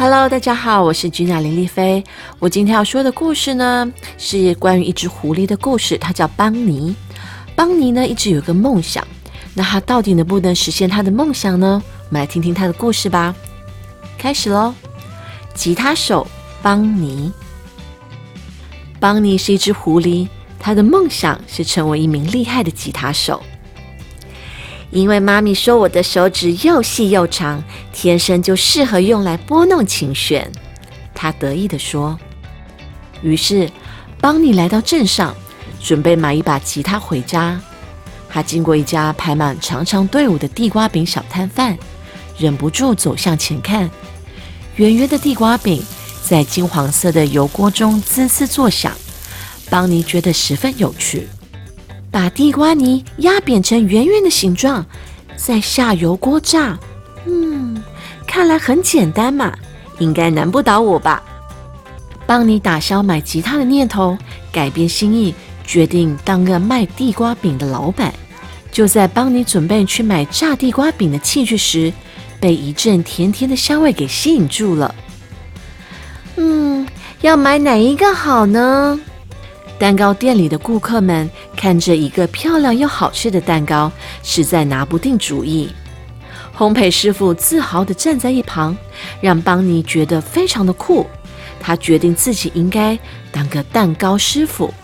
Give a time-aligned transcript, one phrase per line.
[0.00, 2.04] Hello，大家好，我是君雅林丽菲。
[2.38, 6.94] 我今天要说的故事呢，是关于一只狐狸的故事，它叫邦尼。
[7.56, 9.04] 邦尼呢，一直有个梦想，
[9.54, 11.82] 那他到底能不能实现他的梦想呢？
[11.84, 13.34] 我们来听听他的故事吧。
[14.16, 14.72] 开始喽！
[15.52, 16.24] 吉他手
[16.62, 17.32] 邦尼，
[19.00, 20.28] 邦尼是一只狐狸，
[20.60, 23.42] 他的梦想是成为一名厉害的吉他手。
[24.90, 27.62] 因为妈咪说我的手指又细又长，
[27.92, 30.50] 天生就适合用来拨弄琴弦。
[31.14, 32.18] 她得意地说。
[33.20, 33.68] 于是，
[34.20, 35.34] 邦尼来到镇上，
[35.82, 37.60] 准备买一把吉他回家。
[38.30, 41.76] 他经过一家排满长长队伍的地瓜饼小摊贩，
[42.38, 43.90] 忍不住走向前看。
[44.76, 45.82] 圆圆的地瓜饼
[46.22, 48.92] 在金黄色的油锅中滋滋作响，
[49.68, 51.28] 邦尼觉得十分有趣。
[52.18, 54.84] 把地瓜泥压扁成圆圆的形状，
[55.36, 56.76] 再下油锅炸。
[57.26, 57.80] 嗯，
[58.26, 59.56] 看来很简单嘛，
[60.00, 61.22] 应该难不倒我吧？
[62.26, 64.18] 邦尼打消买吉他的念头，
[64.50, 65.32] 改变心意，
[65.64, 68.12] 决定当个卖地瓜饼的老板。
[68.72, 71.92] 就在邦尼准备去买炸地瓜饼的器具时，
[72.40, 74.92] 被一阵甜甜的香味给吸引住了。
[76.34, 76.84] 嗯，
[77.20, 78.98] 要买哪一个好呢？
[79.78, 83.90] 蛋糕店里的顾客们看着一个漂亮又好吃的蛋糕，
[84.24, 85.70] 实在拿不定主意。
[86.56, 88.76] 烘焙师傅自豪地站在一旁，
[89.20, 91.06] 让邦尼觉得非常的酷。
[91.60, 92.98] 他决定自己应该
[93.30, 94.74] 当个蛋糕师傅。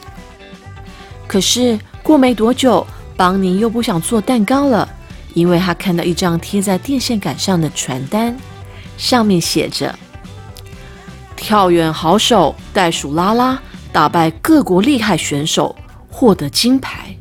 [1.26, 2.86] 可是过没多久，
[3.16, 4.88] 邦尼又不想做蛋糕了，
[5.32, 8.36] 因为他看到一张贴在电线杆上的传单，
[8.96, 9.92] 上面写着
[11.34, 13.60] ：“跳远好手袋鼠拉拉。”
[13.94, 15.72] 打败各国厉害选手，
[16.10, 17.16] 获得金牌。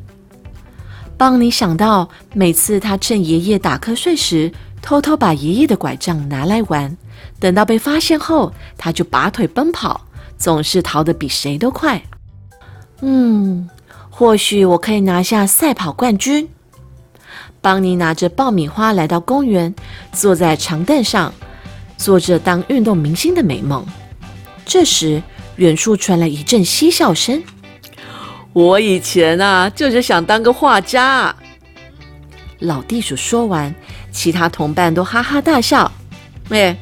[1.16, 4.50] 邦尼想到，每次他趁爷爷打瞌睡时，
[4.82, 6.96] 偷偷把爷爷的拐杖拿来玩，
[7.38, 10.00] 等到被发现后，他就拔腿奔跑，
[10.36, 12.02] 总是逃得比谁都快。
[13.02, 13.70] 嗯，
[14.10, 16.48] 或许我可以拿下赛跑冠军。
[17.60, 19.72] 邦尼拿着爆米花来到公园，
[20.10, 21.32] 坐在长凳上，
[21.96, 23.86] 做着当运动明星的美梦。
[24.66, 25.22] 这时，
[25.56, 27.42] 远处传来一阵嬉笑声。
[28.52, 31.34] 我以前啊，就是想当个画家。
[32.60, 33.74] 老地鼠说完，
[34.10, 35.90] 其他同伴都哈哈大笑。
[36.50, 36.76] 哎，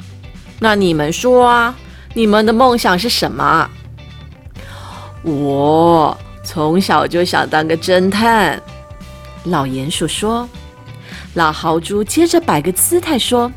[0.58, 1.74] 那你们说啊，
[2.14, 3.70] 你们的梦想是什么？
[5.22, 8.60] 我从小就想当个侦探。
[9.44, 10.48] 老鼹鼠说。
[11.34, 13.50] 老豪猪接着摆个姿态说：“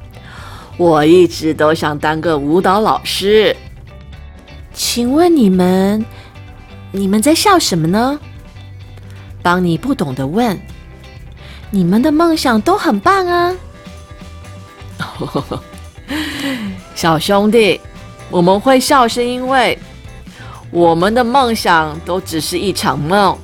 [0.80, 3.54] 我一直都想当个舞蹈老师。”
[4.76, 6.06] 请问你们，
[6.92, 8.20] 你们在笑什么呢？
[9.42, 10.60] 邦尼不懂得问。
[11.72, 13.56] 你们的梦想都很棒啊，
[16.94, 17.80] 小兄弟，
[18.30, 19.78] 我们会笑是因为
[20.72, 23.38] 我们的梦想都只是一场梦，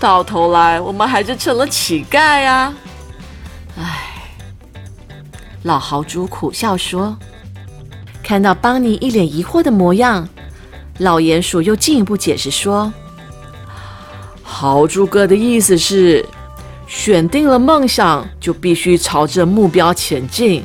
[0.00, 2.74] 到头来我们还是成了乞丐呀！
[3.78, 4.32] 唉，
[5.62, 7.16] 老豪猪苦笑说。
[8.22, 10.26] 看到邦尼一脸疑惑的模样。
[10.98, 12.92] 老鼹鼠又进一步解释说
[14.44, 16.24] ：“豪猪哥的意思是，
[16.86, 20.64] 选定了梦想就必须朝着目标前进。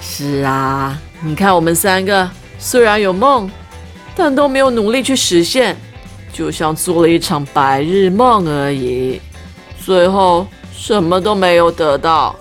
[0.00, 2.30] 是啊，你看我们三个
[2.60, 3.50] 虽然有梦，
[4.14, 5.76] 但都没有努力去实现，
[6.32, 9.20] 就像做了一场白日梦而已，
[9.84, 12.36] 最后什么都没有得到。”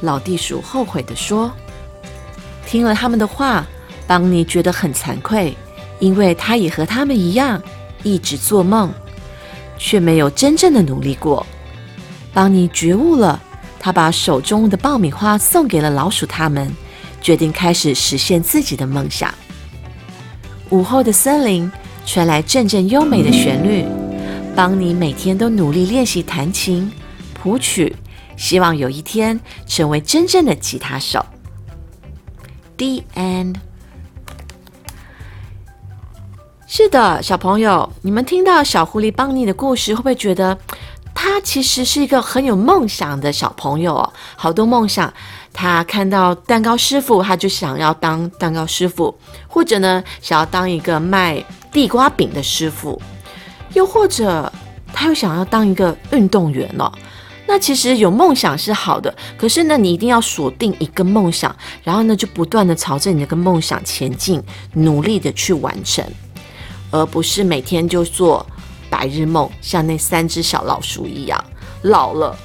[0.00, 1.52] 老地鼠后悔的说
[2.66, 3.66] ：“听了他们的话。”
[4.08, 5.54] 邦尼觉得很惭愧，
[6.00, 7.62] 因为他也和他们一样，
[8.02, 8.90] 一直做梦，
[9.76, 11.46] 却没有真正的努力过。
[12.32, 13.40] 邦尼觉悟了，
[13.78, 16.74] 他把手中的爆米花送给了老鼠他们，
[17.20, 19.32] 决定开始实现自己的梦想。
[20.70, 21.70] 午后的森林
[22.06, 23.84] 传来阵阵优美的旋律，
[24.56, 26.90] 邦尼每天都努力练习弹琴、
[27.34, 27.94] 谱曲，
[28.38, 31.24] 希望有一天成为真正的吉他手。
[32.78, 33.56] The end.
[36.80, 40.56] 是的，小朋友，你们听到小狐狸邦尼的故事，会不会觉得
[41.12, 44.12] 他其实是一个很有梦想的小朋友哦？
[44.36, 45.12] 好多梦想，
[45.52, 49.12] 他看到蛋糕师傅，他就想要当蛋糕师傅，
[49.48, 53.02] 或者呢，想要当一个卖地瓜饼的师傅，
[53.74, 54.52] 又或者
[54.92, 56.88] 他又想要当一个运动员哦。
[57.48, 61.52] 那其实有梦想是好的，可是呢，你一定要锁定一个梦想，
[61.82, 64.40] 然后呢，就不断的朝着你那个梦想前进，
[64.74, 66.04] 努力的去完成。
[66.90, 68.44] 而不是每天就做
[68.88, 71.42] 白日梦，像那三只小老鼠一样，
[71.82, 72.36] 老了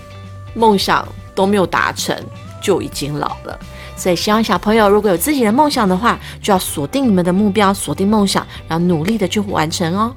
[0.54, 2.18] 梦想都没有达成，
[2.62, 3.60] 就已经老了。
[3.96, 10.14] 所以希望小朋友如果有自己的梦想的话，就要锁定你们的目标，锁定梦想，然后努力的去完成哦。